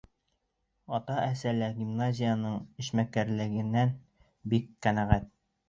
Ата-әсә 0.97 1.53
лә 1.57 1.67
гимназияның 1.75 2.57
эшмәкәрлегенән 2.85 3.95
бик 4.57 4.77
ҡәнәғәт. 4.89 5.33